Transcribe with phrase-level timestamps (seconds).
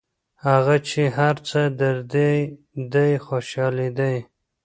[0.45, 2.35] هغه چي هر څه دردېدی
[2.93, 4.15] دی خوشحالېدی